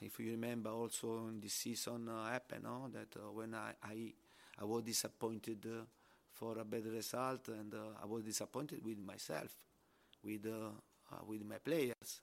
if 0.00 0.18
you 0.20 0.30
remember, 0.32 0.70
also 0.70 1.28
in 1.28 1.40
this 1.40 1.54
season 1.54 2.08
uh, 2.08 2.30
happened 2.30 2.64
no? 2.64 2.88
that 2.92 3.16
uh, 3.16 3.30
when 3.32 3.54
I, 3.54 3.72
I, 3.82 4.12
I 4.60 4.64
was 4.64 4.82
disappointed 4.84 5.66
uh, 5.66 5.84
for 6.32 6.58
a 6.58 6.64
bad 6.64 6.86
result, 6.86 7.48
and 7.48 7.74
uh, 7.74 7.78
I 8.02 8.06
was 8.06 8.22
disappointed 8.24 8.84
with 8.84 8.98
myself, 8.98 9.50
with 10.24 10.46
uh, 10.46 10.70
with 11.26 11.44
my 11.44 11.58
players, 11.58 12.20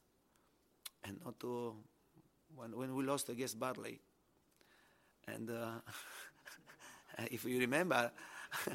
and 1.04 1.20
not 1.24 1.40
to, 1.42 1.76
when 2.56 2.76
when 2.76 2.96
we 2.96 3.04
lost 3.04 3.30
against 3.30 3.60
Burnley, 3.60 4.00
and 5.28 5.50
if 7.32 7.46
you 7.46 7.60
remember, 7.60 8.12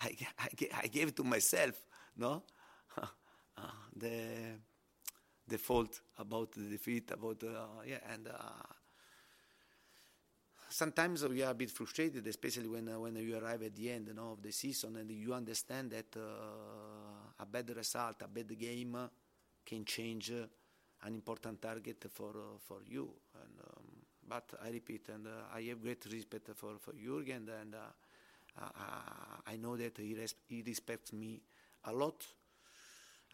I, 0.00 0.16
I, 0.38 0.48
I 0.82 0.86
gave 0.86 1.08
it 1.08 1.16
to 1.16 1.24
myself, 1.24 1.74
no, 2.16 2.42
the 3.96 4.56
the 5.52 5.58
fault 5.58 6.00
about 6.18 6.52
the 6.52 6.62
defeat, 6.62 7.10
about 7.10 7.42
uh, 7.44 7.82
yeah, 7.86 7.98
and 8.10 8.26
uh, 8.26 8.32
sometimes 10.70 11.28
we 11.28 11.42
are 11.42 11.50
a 11.50 11.54
bit 11.54 11.70
frustrated, 11.70 12.26
especially 12.26 12.68
when 12.68 12.88
uh, 12.88 12.98
when 12.98 13.16
you 13.16 13.36
arrive 13.38 13.62
at 13.62 13.76
the 13.76 13.90
end 13.90 14.08
you 14.08 14.14
know, 14.14 14.32
of 14.32 14.42
the 14.42 14.50
season 14.50 14.96
and 14.96 15.10
you 15.10 15.34
understand 15.34 15.90
that 15.90 16.16
uh, 16.16 17.42
a 17.42 17.44
bad 17.46 17.68
result, 17.76 18.16
a 18.22 18.28
bad 18.28 18.58
game 18.58 18.96
can 19.64 19.84
change 19.84 20.30
an 20.30 21.14
important 21.14 21.60
target 21.60 22.06
for 22.10 22.30
uh, 22.30 22.58
for 22.58 22.78
you. 22.88 23.10
And, 23.34 23.60
um, 23.60 23.84
but 24.26 24.54
I 24.64 24.70
repeat, 24.70 25.08
and 25.12 25.26
uh, 25.26 25.54
I 25.54 25.60
have 25.68 25.82
great 25.82 26.06
respect 26.10 26.48
for 26.56 26.78
for 26.80 26.94
Jurgen, 26.94 27.50
and 27.60 27.74
I 29.46 29.56
know 29.56 29.76
that 29.76 29.98
he, 29.98 30.16
he 30.48 30.62
respects 30.66 31.12
me 31.12 31.40
a 31.84 31.92
lot, 31.92 32.24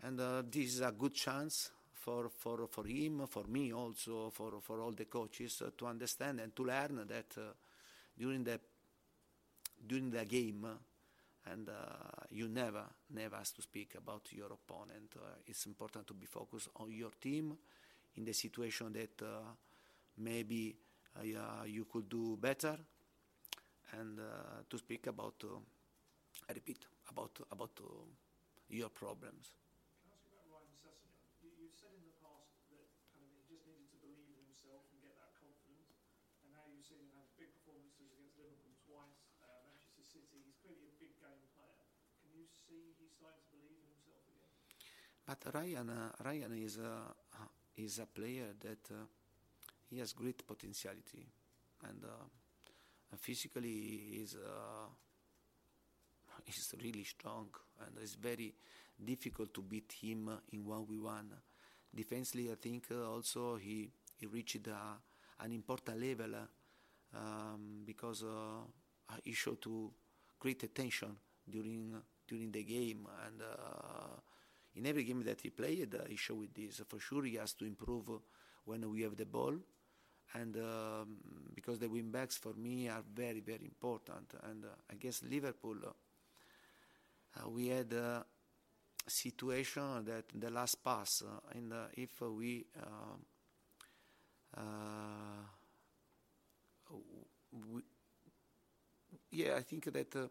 and 0.03 0.19
this 0.51 0.75
is 0.75 0.81
a 0.81 0.91
good 0.93 1.15
chance 1.15 1.71
for, 1.99 2.29
for, 2.31 2.67
for 2.69 2.85
him, 2.87 3.27
for 3.29 3.45
me 3.49 3.73
also, 3.73 4.31
for, 4.31 4.61
for 4.63 4.81
all 4.81 4.93
the 4.93 5.05
coaches 5.07 5.63
uh, 5.65 5.71
to 5.77 5.87
understand 5.87 6.41
and 6.41 6.55
to 6.55 6.65
learn 6.65 6.97
that 7.09 7.27
uh, 7.37 7.53
during 8.19 8.45
the 8.45 8.61
during 9.87 10.11
the 10.11 10.25
game, 10.25 10.65
uh, 10.65 11.51
and 11.53 11.69
uh, 11.69 11.73
you 12.31 12.49
never 12.49 12.85
never 13.11 13.37
has 13.37 13.53
to 13.53 13.63
speak 13.63 13.95
about 13.97 14.23
your 14.33 14.53
opponent. 14.53 15.13
Uh, 15.17 15.37
it's 15.47 15.67
important 15.67 16.07
to 16.07 16.15
be 16.15 16.27
focused 16.27 16.69
on 16.77 16.91
your 16.93 17.11
team 17.21 17.57
in 18.17 18.25
the 18.25 18.33
situation 18.33 18.93
that 18.93 19.23
uh, 19.23 19.41
maybe 20.19 20.77
you 21.67 21.87
could 21.91 22.09
do 22.09 22.37
better, 22.41 22.77
and 23.99 24.19
to 24.69 24.79
speak 24.79 25.07
about, 25.07 25.43
I 26.49 26.53
repeat, 26.53 26.85
about 27.11 27.39
about 27.51 27.81
your 28.69 28.89
problems. 28.91 29.53
said 31.79 31.95
in 31.95 32.03
the 32.11 32.17
past 32.19 32.59
that 32.75 32.91
kind 33.15 33.23
of 33.23 33.39
he 33.39 33.55
just 33.55 33.63
needed 33.71 33.87
to 33.95 33.99
believe 34.03 34.27
in 34.35 34.39
himself 34.51 34.83
and 34.91 34.99
get 34.99 35.15
that 35.23 35.31
confidence. 35.39 35.95
City. 40.09 40.41
He's 40.41 40.57
clearly 40.65 40.89
a 40.89 40.97
big 40.97 41.13
game 41.21 41.45
player. 41.53 41.85
Can 42.25 42.33
you 42.33 42.47
see 42.49 42.78
But 45.27 45.45
Ryan, 45.55 45.91
uh, 45.91 46.13
Ryan 46.25 46.53
is 46.55 46.79
a 46.79 47.15
is 47.77 47.99
a 48.01 48.07
player 48.07 48.55
that 48.61 48.91
uh, 48.91 49.05
he 49.91 49.99
has 49.99 50.13
great 50.13 50.47
potentiality, 50.47 51.27
and 51.89 52.05
uh, 52.05 53.17
physically 53.19 54.21
is 54.23 54.37
uh, 54.37 54.89
is 56.47 56.75
really 56.83 57.05
strong, 57.05 57.49
and 57.81 57.97
it's 58.03 58.15
very 58.15 58.55
difficult 59.05 59.53
to 59.55 59.63
beat 59.63 59.93
him 60.01 60.31
in 60.53 60.65
one 60.65 60.87
v 60.87 60.99
one. 60.99 61.31
Defensively, 61.95 62.51
I 62.51 62.57
think 62.57 62.87
uh, 62.91 63.11
also 63.11 63.57
he 63.57 63.91
he 64.19 64.27
reached 64.27 64.67
an 64.67 65.53
important 65.53 66.01
level 66.01 66.35
um, 67.15 67.83
because 67.85 68.23
uh, 68.25 68.63
he 69.25 69.33
showed 69.33 69.61
to 69.63 69.91
great 70.39 70.63
attention 70.63 71.17
during 71.49 71.95
during 72.29 72.53
the 72.53 72.63
game 72.65 73.07
and 73.27 73.43
uh, 73.43 74.17
in 74.77 74.87
every 74.87 75.05
game 75.05 75.23
that 75.25 75.41
he 75.41 75.51
played 75.51 75.95
uh, 75.95 76.05
he 76.09 76.17
showed 76.17 76.49
this. 76.55 76.81
For 76.89 77.01
sure 77.01 77.25
he 77.25 77.37
has 77.37 77.55
to 77.55 77.65
improve 77.65 78.11
when 78.65 78.89
we 78.91 79.03
have 79.03 79.17
the 79.17 79.27
ball. 79.27 79.55
And 80.35 80.57
um, 80.59 81.17
because 81.55 81.79
the 81.79 81.89
wing 81.89 82.11
backs 82.11 82.37
for 82.37 82.53
me 82.55 82.89
are 82.89 83.03
very 83.15 83.41
very 83.41 83.65
important. 83.65 84.35
And 84.45 84.65
uh, 84.65 84.69
against 84.91 85.25
Liverpool 85.25 85.77
uh, 85.87 87.49
we 87.49 87.69
had 87.69 87.93
a 87.93 88.25
situation 89.07 90.05
that 90.07 90.25
the 90.35 90.51
last 90.51 90.83
pass 90.85 91.23
uh, 91.23 91.41
and 91.57 91.73
if 91.95 92.21
we 92.23 92.67
we, 97.53 97.83
yeah, 99.31 99.55
I 99.57 99.63
think 99.63 99.85
that 99.93 100.15
uh, 100.17 100.21
uh, 100.21 100.27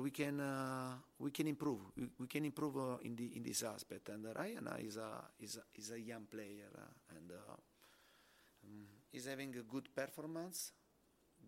we 0.00 0.10
can 0.10 0.40
uh, 0.40 0.94
we 1.18 1.30
can 1.30 1.48
improve. 1.48 1.80
We, 1.96 2.08
we 2.18 2.26
can 2.26 2.44
improve 2.44 3.00
in 3.02 3.16
the 3.16 3.36
in 3.36 3.42
this 3.42 3.62
aspect. 3.62 4.08
And 4.10 4.24
Ryan 4.34 4.68
is 4.78 4.96
a 4.96 5.24
is 5.40 5.56
a, 5.56 5.62
is 5.74 5.90
a 5.90 6.00
young 6.00 6.26
player 6.30 6.70
and 7.16 7.30
um, 7.30 8.86
is 9.12 9.26
having 9.26 9.54
a 9.56 9.62
good 9.62 9.94
performance. 9.94 10.72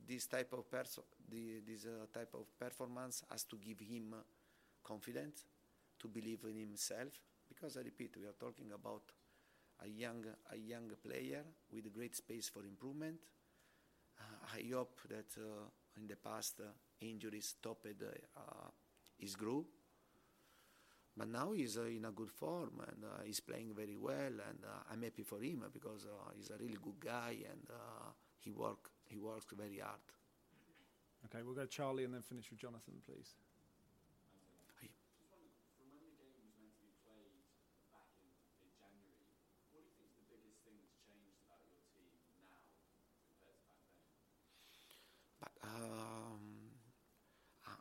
This 0.07 0.26
type 0.26 0.53
of 0.53 0.71
perso- 0.71 1.05
the, 1.31 1.61
this 1.67 1.87
type 2.12 2.35
of 2.35 2.47
performance 2.59 3.23
has 3.31 3.45
to 3.45 3.57
give 3.57 3.81
him 3.81 4.14
confidence, 4.83 5.47
to 5.99 6.09
believe 6.09 6.45
in 6.45 6.57
himself. 6.57 7.12
Because 7.49 7.76
I 7.76 7.81
repeat, 7.81 8.17
we 8.21 8.26
are 8.26 8.37
talking 8.38 8.73
about 8.73 9.03
a 9.85 9.88
young 9.88 10.25
a 10.53 10.57
young 10.57 10.91
player 11.03 11.45
with 11.73 11.93
great 11.93 12.17
space 12.17 12.49
for 12.49 12.64
improvement. 12.67 13.21
Uh, 14.19 14.59
I 14.59 14.75
hope 14.75 15.00
that 15.09 15.31
uh, 15.38 15.69
in 15.96 16.06
the 16.06 16.16
past 16.16 16.60
uh, 16.60 16.70
injuries 17.00 17.54
stopped 17.58 17.86
uh, 17.86 18.40
his 19.18 19.36
growth. 19.36 19.66
But 21.16 21.28
now 21.28 21.52
he's 21.52 21.78
uh, 21.78 21.84
in 21.84 22.04
a 22.04 22.10
good 22.10 22.30
form 22.30 22.80
and 22.88 23.04
uh, 23.04 23.22
he's 23.24 23.40
playing 23.40 23.72
very 23.74 23.96
well, 23.96 24.16
and 24.48 24.58
I'm 24.90 25.02
happy 25.02 25.22
for 25.22 25.40
him 25.40 25.64
because 25.72 26.06
he's 26.36 26.50
a 26.50 26.58
really 26.58 26.78
good 26.82 26.98
guy 27.00 27.36
and 27.50 27.68
he 28.40 28.50
work 28.50 28.90
he 29.06 29.16
works 29.16 29.46
very 29.56 29.78
hard. 29.78 30.00
Okay, 31.26 31.42
we'll 31.42 31.54
go 31.54 31.66
Charlie 31.66 32.04
and 32.04 32.14
then 32.14 32.22
finish 32.22 32.50
with 32.50 32.58
Jonathan, 32.58 32.94
please. 33.06 33.34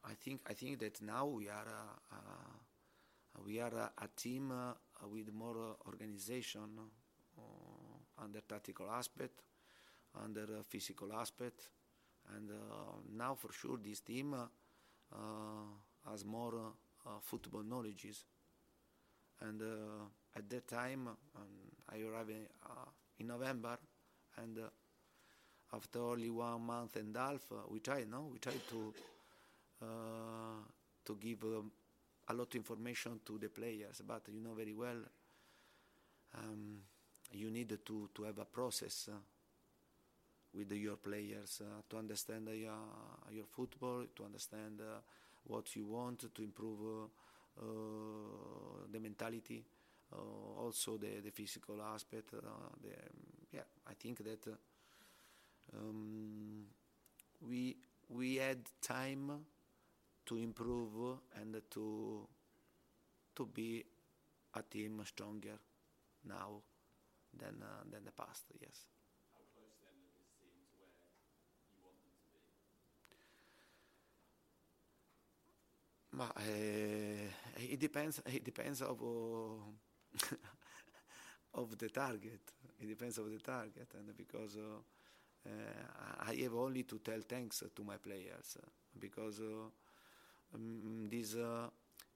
I 0.05 0.12
think 0.24 0.42
I 0.50 0.53
think 0.53 0.80
that 0.80 1.01
now 1.01 1.25
we 1.25 1.50
are 1.50 1.68
uh, 1.68 2.15
uh, 2.15 3.41
we 3.45 3.60
are 3.60 3.91
a, 3.98 4.08
team 4.15 4.52
uh, 4.52 4.74
with 5.08 5.34
more 5.34 5.76
organization 5.86 6.80
under 8.21 8.41
tactical 8.41 8.89
aspect, 8.89 9.41
under 10.24 10.48
physical 10.69 11.12
aspect, 11.13 11.67
and 12.36 12.52
now 13.17 13.36
for 13.36 13.52
sure 13.52 13.78
this 13.84 14.02
team 14.02 14.36
has 16.10 16.24
more 16.24 16.74
football 17.21 17.63
knowledges. 17.63 18.24
And 19.41 19.62
at 20.36 20.50
that 20.50 20.67
time, 20.67 21.08
um, 21.08 21.43
I 21.89 22.02
arrived 22.02 22.30
in, 22.30 22.45
in 23.19 23.28
November, 23.28 23.78
and 24.38 24.60
after 25.74 26.00
only 26.00 26.30
one 26.30 26.62
month 26.62 26.95
and 26.95 27.15
a 27.15 27.19
half, 27.19 27.41
we 27.69 27.80
tried, 27.80 28.10
no, 28.10 28.30
we 28.32 28.38
tried 28.38 28.62
to 28.69 28.93
uh, 29.84 30.63
to 31.06 31.15
give 31.15 31.43
um, 31.43 31.72
a 32.30 32.34
lot 32.34 32.48
of 32.50 32.56
information 32.56 33.19
to 33.26 33.38
the 33.38 33.50
players, 33.50 34.02
but 34.08 34.24
you 34.32 34.41
know 34.41 34.54
very 34.54 34.74
well 34.74 35.02
um, 36.38 36.82
you 37.32 37.50
need 37.50 37.69
to, 37.86 38.10
to 38.13 38.24
have 38.24 38.38
a 38.39 38.46
process 38.46 39.10
uh, 39.12 39.17
with 40.54 40.72
your 40.72 40.98
players 40.98 41.62
uh, 41.62 41.82
to 41.89 41.98
understand 41.98 42.48
your, 42.54 42.74
your 43.32 43.46
football, 43.46 44.06
to 44.15 44.24
understand 44.24 44.80
uh, 44.82 45.00
what 45.46 45.76
you 45.76 45.86
want 45.86 46.34
to 46.34 46.41
improve 46.43 46.80
uh, 46.82 47.62
uh, 47.62 47.65
the 48.91 49.00
mentality, 49.00 49.63
also 50.60 50.98
the, 50.98 51.22
the 51.24 51.32
physical 51.32 51.82
aspect. 51.82 52.32
the, 52.32 52.89
yeah, 53.52 53.62
I 53.88 53.93
think 53.93 54.24
that 54.24 54.48
um, 55.78 56.65
we 57.48 57.76
we 58.10 58.36
had 58.36 58.60
time 58.82 59.46
to 60.26 60.38
improve 60.38 61.20
and 61.36 61.62
to 61.72 62.28
to 63.36 63.46
be 63.46 63.84
a 64.56 64.62
team 64.64 65.02
stronger 65.06 65.58
now 66.26 66.62
than 67.38 67.62
uh, 67.64 67.84
than 67.92 68.06
the 68.06 68.12
past. 68.14 68.46
Yes. 68.62 68.86
How 69.34 69.42
close 69.54 69.76
then 69.82 69.96
is 70.06 70.14
this 70.18 70.32
team 70.40 70.56
to 70.72 70.76
where 70.78 70.92
you 71.70 71.78
want 71.84 72.00
them 72.06 72.18
to 72.34 72.40
be? 73.10 73.20
Ma, 76.12 76.26
uh, 76.38 77.30
it 77.58 77.80
depends. 77.80 78.22
It 78.28 78.44
depends 78.44 78.82
of 78.82 79.02
uh, 79.02 80.36
of 81.56 81.78
the 81.78 81.90
target. 81.90 82.42
It 82.82 82.88
depends 82.88 83.18
of 83.18 83.30
the 83.32 83.40
target, 83.40 83.88
and 83.98 84.16
because 84.18 84.58
uh, 84.58 85.50
I 86.28 86.36
have 86.44 86.56
only 86.56 86.84
to 86.84 87.00
tell 87.00 87.22
thanks 87.28 87.64
to 87.76 87.84
my 87.84 87.98
players 87.98 88.58
because 89.00 89.42
um, 90.54 91.08
these 91.10 91.36
uh, 91.36 91.68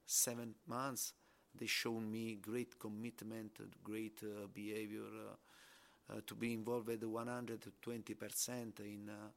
seven 0.06 0.54
months, 0.66 1.12
they 1.54 1.66
shown 1.66 2.10
me 2.10 2.38
great 2.40 2.78
commitment, 2.78 3.58
great 3.82 4.20
uh, 4.22 4.46
behavior, 4.52 5.00
uh, 5.02 6.12
uh 6.12 6.20
to 6.26 6.34
be 6.34 6.54
involved 6.54 6.88
at 6.88 7.04
120 7.04 8.14
percent 8.14 8.80
in 8.80 9.10
uh, 9.10 9.28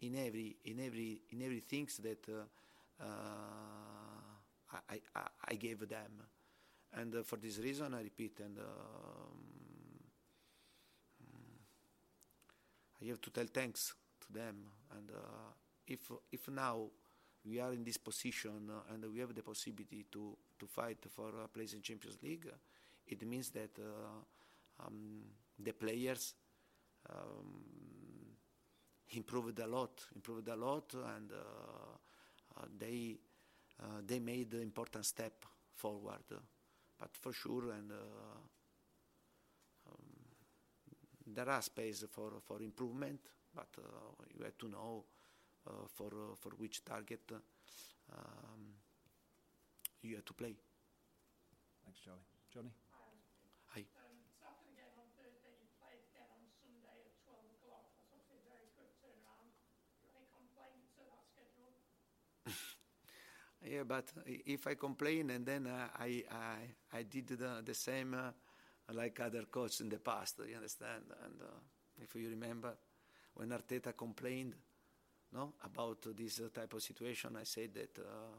in 0.00 0.16
every 0.16 0.56
in 0.64 0.80
every 0.80 1.22
in 1.30 1.42
every 1.42 1.60
things 1.60 1.96
that 1.98 2.28
uh, 2.28 3.04
I, 4.90 5.00
I, 5.14 5.20
I 5.48 5.54
gave 5.54 5.88
them, 5.88 6.22
and 6.94 7.24
for 7.24 7.36
this 7.36 7.58
reason 7.58 7.94
I 7.94 8.02
repeat 8.02 8.40
and. 8.40 8.58
Um, 8.58 8.64
I 13.00 13.04
have 13.10 13.20
to 13.20 13.30
tell 13.30 13.46
thanks 13.46 13.94
to 14.26 14.32
them, 14.32 14.56
and 14.90 15.08
if 15.86 16.10
if 16.32 16.48
now 16.48 16.88
we 17.48 17.60
are 17.60 17.72
in 17.72 17.84
this 17.84 17.96
position 17.96 18.70
uh, 18.70 18.92
and 18.92 19.04
we 19.12 19.20
have 19.20 19.34
the 19.34 19.42
possibility 19.42 20.04
to, 20.10 20.36
to 20.58 20.66
fight 20.66 20.98
for 21.10 21.30
a 21.44 21.48
place 21.48 21.72
in 21.72 21.82
Champions 21.82 22.18
League, 22.22 22.48
it 23.06 23.26
means 23.26 23.50
that 23.50 23.78
uh, 23.78 24.84
um, 24.86 25.22
the 25.58 25.72
players 25.72 26.34
um, 27.10 27.62
improved 29.10 29.58
a 29.60 29.66
lot, 29.66 30.04
improved 30.14 30.48
a 30.48 30.56
lot, 30.56 30.94
and 31.16 31.32
uh, 31.32 32.66
they 32.78 33.16
they 34.04 34.18
made 34.18 34.52
an 34.54 34.62
important 34.62 35.06
step 35.06 35.44
forward. 35.76 36.24
But 36.98 37.16
for 37.16 37.32
sure, 37.32 37.70
and 37.70 37.92
um, 37.92 37.98
there 41.26 41.48
are 41.48 41.62
space 41.62 42.04
for, 42.10 42.32
for 42.44 42.60
improvement, 42.60 43.20
but 43.54 43.68
you 44.36 44.42
have 44.44 44.58
to 44.58 44.68
know 44.68 45.04
uh, 45.06 45.17
for 45.64 46.06
uh, 46.12 46.34
for 46.40 46.50
which 46.56 46.84
target 46.84 47.20
um, 48.12 48.74
you 50.02 50.16
have 50.16 50.24
to 50.24 50.34
play. 50.34 50.54
Thanks, 51.84 52.00
Charlie. 52.00 52.28
Johnny. 52.52 52.72
Hi. 53.74 53.80
Um, 53.80 54.16
starting 54.38 54.72
again 54.72 54.92
on 54.96 55.08
Thursday, 55.18 55.52
you 55.60 55.68
played 55.76 56.00
again 56.08 56.28
on 56.32 56.44
Sunday 56.60 56.98
at 57.04 57.16
12 57.26 57.58
o'clock. 57.60 57.84
That's 57.96 58.08
obviously 58.12 58.40
a 58.40 58.46
very 58.48 58.68
quick 58.76 58.92
turnaround. 59.02 59.50
Any 60.08 60.24
complaints 60.32 60.96
at 60.96 61.06
that 61.12 61.24
schedule? 61.28 61.72
yeah, 63.72 63.84
but 63.84 64.08
if 64.26 64.66
I 64.66 64.74
complain 64.74 65.30
and 65.30 65.44
then 65.44 65.66
uh, 65.66 65.88
I, 65.98 66.24
I 66.30 66.98
I 66.98 67.02
did 67.04 67.28
the 67.28 67.60
the 67.64 67.74
same 67.74 68.14
uh, 68.14 68.32
like 68.92 69.20
other 69.20 69.44
coaches 69.50 69.80
in 69.80 69.88
the 69.88 69.98
past, 69.98 70.40
you 70.48 70.56
understand? 70.56 71.04
And 71.24 71.42
uh, 71.42 71.60
if 72.00 72.14
you 72.14 72.30
remember, 72.30 72.72
when 73.34 73.50
Arteta 73.50 73.96
complained 73.96 74.54
no, 75.32 75.54
about 75.64 75.98
this 76.16 76.40
uh, 76.40 76.48
type 76.52 76.72
of 76.74 76.82
situation. 76.82 77.36
I 77.38 77.44
said 77.44 77.74
that 77.74 77.98
uh, 77.98 78.38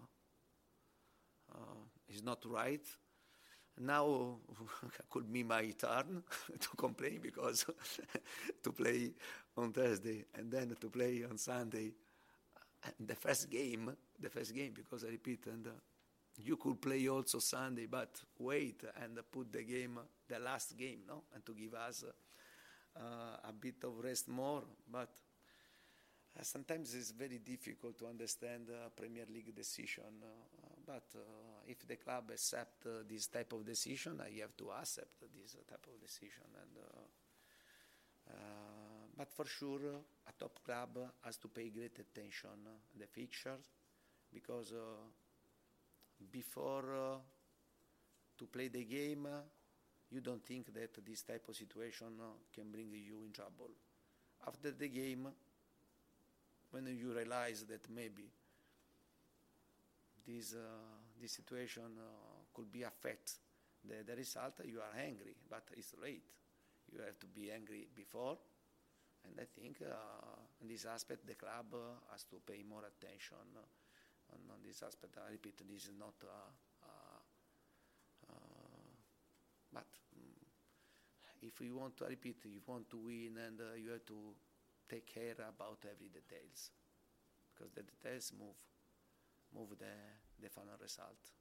uh, 1.54 1.86
it's 2.08 2.24
not 2.24 2.44
right. 2.46 2.86
Now 3.80 4.38
could 5.10 5.32
be 5.32 5.44
my 5.44 5.70
turn 5.72 6.24
to 6.60 6.70
complain 6.76 7.20
because 7.22 7.66
to 8.64 8.72
play 8.72 9.12
on 9.56 9.72
Thursday 9.72 10.26
and 10.38 10.52
then 10.52 10.76
to 10.80 10.90
play 10.90 11.24
on 11.30 11.38
Sunday. 11.38 11.94
And 12.84 13.08
the 13.08 13.16
first 13.16 13.50
game, 13.50 13.92
the 14.20 14.30
first 14.30 14.56
game, 14.56 14.74
because 14.74 15.04
I 15.04 15.10
repeat, 15.10 15.46
and 15.48 15.68
uh, 15.68 15.72
you 16.38 16.56
could 16.56 16.82
play 16.82 17.08
also 17.10 17.40
Sunday, 17.40 17.88
but 17.88 18.22
wait 18.38 18.84
and 19.02 19.20
put 19.32 19.52
the 19.52 19.64
game, 19.64 20.00
the 20.28 20.40
last 20.40 20.78
game, 20.78 21.00
no, 21.08 21.24
and 21.34 21.46
to 21.46 21.54
give 21.54 21.74
us 21.74 22.06
uh, 22.96 23.02
a 23.48 23.54
bit 23.54 23.84
of 23.84 24.02
rest 24.02 24.30
more. 24.30 24.64
But 24.90 25.10
sometimes 26.44 26.94
it's 26.96 27.12
very 27.12 27.40
difficult 27.40 27.98
to 28.00 28.08
understand 28.08 28.70
uh, 28.70 28.90
Premier 28.96 29.26
League 29.32 29.56
decision. 29.56 30.24
Uh, 30.24 30.68
but 30.86 31.04
uh, 31.16 31.20
if 31.68 31.88
the 31.88 31.96
club 31.98 32.32
accept 32.32 32.86
uh, 32.86 33.04
this 33.08 33.28
type 33.28 33.54
of 33.54 33.66
decision, 33.66 34.22
I 34.22 34.40
have 34.42 34.56
to 34.58 34.72
accept 34.72 35.22
this 35.34 35.56
type 35.68 35.86
of 35.88 36.00
decision. 36.02 36.46
And 36.62 36.78
but 39.18 39.34
for 39.34 39.46
sure, 39.46 39.82
a 40.28 40.32
top 40.40 40.60
club 40.64 40.98
has 41.26 41.38
to 41.38 41.50
pay 41.50 41.70
great 41.70 42.00
attention 42.00 42.64
to 42.90 42.98
the 42.98 43.08
fixtures 43.08 43.60
because 44.32 44.74
before 46.32 46.96
uh, 46.96 47.18
to 48.38 48.46
play 48.48 48.68
the 48.68 48.84
game, 48.84 49.26
uh, 49.26 49.42
you 50.12 50.22
don't 50.22 50.46
think 50.46 50.74
that 50.74 51.06
this 51.06 51.22
type 51.24 51.48
of 51.48 51.56
situation 51.56 52.08
uh, 52.22 52.26
can 52.54 52.72
bring 52.72 52.92
you 52.92 53.24
in 53.26 53.32
trouble. 53.32 53.70
After 54.48 54.72
the 54.72 54.88
game, 54.88 55.28
when 56.72 56.86
you 56.88 57.14
realize 57.14 57.64
that 57.64 57.90
maybe 57.90 58.30
this 60.28 60.56
this 61.20 61.34
situation 61.34 61.98
could 62.54 62.72
be 62.72 62.84
affect 62.84 63.34
the, 63.84 64.04
the 64.06 64.16
result, 64.16 64.54
you 64.66 64.80
are 64.80 65.00
angry, 65.00 65.36
but 65.50 65.64
it's 65.76 65.94
late. 66.02 66.24
You 66.92 67.00
have 67.06 67.20
to 67.20 67.28
be 67.28 67.52
angry 67.52 67.88
before, 67.96 68.38
and 69.26 69.40
I 69.40 69.46
think 69.46 69.78
uh, 69.82 70.40
in 70.62 70.68
this 70.68 70.86
aspect 70.86 71.28
the 71.28 71.36
club 71.36 71.74
uh, 71.74 72.12
has 72.12 72.24
to 72.26 72.42
pay 72.46 72.64
more 72.68 72.84
attention 72.84 73.38
on, 74.34 74.40
on 74.50 74.60
this 74.66 74.82
aspect. 74.84 75.18
I 75.18 75.32
repeat, 75.32 75.62
this 75.70 75.86
is 75.86 75.94
not, 75.98 76.16
uh, 76.24 76.52
uh, 76.84 77.20
uh, 78.28 78.90
but 79.72 79.88
mm, 80.18 80.44
if 81.42 81.62
you 81.62 81.78
want 81.78 81.98
to 81.98 82.06
I 82.06 82.10
repeat, 82.10 82.38
you 82.46 82.62
want 82.66 82.90
to 82.90 82.98
win, 82.98 83.38
and 83.38 83.60
uh, 83.62 83.76
you 83.78 83.92
have 83.92 84.06
to 84.08 84.34
take 84.90 85.06
care 85.06 85.34
about 85.34 85.80
every 85.86 86.10
details, 86.10 86.72
because 87.54 87.72
the 87.74 87.84
details 87.84 88.34
move, 88.38 88.58
move 89.54 89.78
the 89.78 89.96
the 90.42 90.50
final 90.50 90.78
result. 90.82 91.32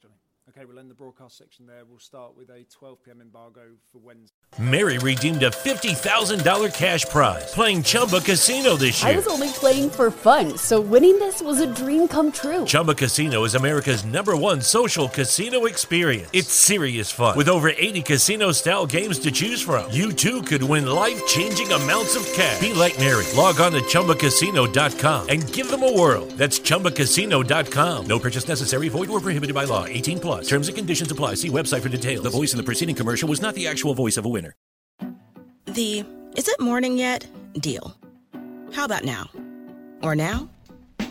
Johnny. 0.00 0.35
Okay, 0.48 0.64
we'll 0.64 0.78
end 0.78 0.88
the 0.88 0.94
broadcast 0.94 1.36
section 1.36 1.66
there. 1.66 1.84
We'll 1.84 1.98
start 1.98 2.36
with 2.36 2.50
a 2.50 2.64
12 2.70 3.02
p.m. 3.04 3.20
embargo 3.20 3.62
for 3.90 3.98
Wednesday. 3.98 4.36
Mary 4.60 4.96
redeemed 4.98 5.42
a 5.42 5.50
$50,000 5.50 6.72
cash 6.72 7.04
prize 7.06 7.52
playing 7.52 7.82
Chumba 7.82 8.20
Casino 8.20 8.76
this 8.76 9.02
year. 9.02 9.12
I 9.12 9.16
was 9.16 9.26
only 9.26 9.48
playing 9.48 9.90
for 9.90 10.08
fun, 10.08 10.56
so 10.56 10.80
winning 10.80 11.18
this 11.18 11.42
was 11.42 11.58
a 11.60 11.66
dream 11.66 12.06
come 12.06 12.30
true. 12.30 12.64
Chumba 12.64 12.94
Casino 12.94 13.42
is 13.42 13.56
America's 13.56 14.04
number 14.04 14.36
one 14.36 14.60
social 14.60 15.08
casino 15.08 15.64
experience. 15.64 16.30
It's 16.32 16.52
serious 16.52 17.10
fun. 17.10 17.36
With 17.36 17.48
over 17.48 17.70
80 17.70 18.02
casino 18.02 18.52
style 18.52 18.86
games 18.86 19.18
to 19.20 19.32
choose 19.32 19.60
from, 19.60 19.90
you 19.90 20.12
too 20.12 20.42
could 20.42 20.62
win 20.62 20.86
life 20.86 21.26
changing 21.26 21.72
amounts 21.72 22.14
of 22.14 22.24
cash. 22.34 22.60
Be 22.60 22.72
like 22.72 23.00
Mary. 23.00 23.26
Log 23.34 23.60
on 23.60 23.72
to 23.72 23.80
chumbacasino.com 23.80 25.28
and 25.28 25.52
give 25.52 25.70
them 25.72 25.82
a 25.82 25.92
whirl. 25.92 26.26
That's 26.38 26.60
chumbacasino.com. 26.60 28.06
No 28.06 28.18
purchase 28.20 28.46
necessary, 28.46 28.88
void, 28.88 29.08
or 29.08 29.20
prohibited 29.20 29.54
by 29.54 29.64
law. 29.64 29.84
18 29.86 30.20
plus. 30.20 30.35
Terms 30.42 30.68
and 30.68 30.76
conditions 30.76 31.10
apply. 31.10 31.34
See 31.34 31.48
website 31.48 31.80
for 31.80 31.88
details. 31.88 32.24
The 32.24 32.30
voice 32.30 32.52
in 32.52 32.56
the 32.56 32.62
preceding 32.62 32.94
commercial 32.94 33.28
was 33.28 33.40
not 33.40 33.54
the 33.54 33.66
actual 33.66 33.94
voice 33.94 34.16
of 34.16 34.24
a 34.24 34.28
winner. 34.28 34.54
The 35.66 36.04
is 36.36 36.48
it 36.48 36.60
morning 36.60 36.98
yet 36.98 37.26
deal. 37.54 37.96
How 38.72 38.84
about 38.84 39.04
now? 39.04 39.30
Or 40.02 40.14
now? 40.14 40.48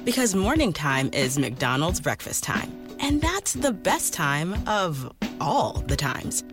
Because 0.03 0.35
morning 0.35 0.71
time 0.71 1.09
is 1.13 1.39
McDonald's 1.39 1.99
breakfast 1.99 2.43
time. 2.43 2.71
And 2.99 3.21
that's 3.21 3.53
the 3.53 3.71
best 3.71 4.13
time 4.13 4.55
of 4.67 5.11
all 5.41 5.83
the 5.87 5.95
times. 5.95 6.43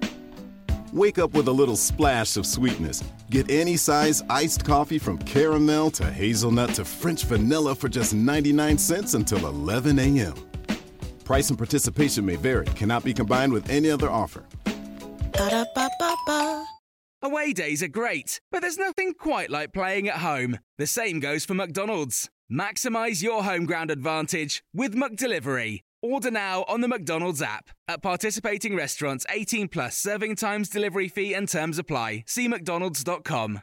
Wake 0.93 1.19
up 1.19 1.33
with 1.33 1.49
a 1.49 1.53
little 1.53 1.77
splash 1.77 2.37
of 2.37 2.45
sweetness. 2.45 3.03
Get 3.31 3.51
any 3.51 3.77
size 3.77 4.23
iced 4.29 4.65
coffee 4.65 4.99
from 4.99 5.19
caramel 5.19 5.91
to 5.93 6.11
hazelnut 6.11 6.71
to 6.75 6.85
French 6.85 7.25
vanilla 7.25 7.75
for 7.75 7.89
just 7.89 8.15
99 8.15 8.77
cents 8.79 9.15
until 9.15 9.47
11 9.47 9.99
a.m. 9.99 10.35
Price 11.33 11.49
and 11.49 11.57
participation 11.57 12.27
may 12.27 12.37
vary, 12.37 12.67
cannot 12.77 13.05
be 13.05 13.15
combined 13.15 13.55
with 13.55 13.71
any 13.71 13.91
other 13.91 14.11
offer. 14.11 14.45
Ba-da-ba-ba-ba. 15.33 16.67
Away 17.23 17.55
days 17.55 17.83
are 17.83 17.89
great, 17.89 18.39
but 18.51 18.61
there's 18.61 18.77
nothing 18.77 19.15
quite 19.15 19.49
like 19.49 19.73
playing 19.73 20.09
at 20.09 20.19
home. 20.19 20.59
The 20.77 20.87
same 20.87 21.21
goes 21.21 21.47
for 21.47 21.55
McDonald's. 21.55 22.29
Maximize 22.53 23.23
your 23.23 23.45
home 23.45 23.65
ground 23.65 23.91
advantage 23.91 24.63
with 24.75 24.95
McDelivery. 24.95 25.81
Order 26.03 26.31
now 26.31 26.67
on 26.69 26.83
the 26.83 26.89
McDonald's 26.89 27.41
app. 27.41 27.71
At 27.89 28.03
participating 28.03 28.77
restaurants, 28.77 29.25
18 29.31 29.69
plus 29.69 29.97
serving 29.97 30.37
times, 30.37 30.69
delivery 30.69 31.09
fee, 31.09 31.33
and 31.33 31.49
terms 31.49 31.79
apply. 31.79 32.25
See 32.27 32.47
McDonald's.com. 32.47 33.63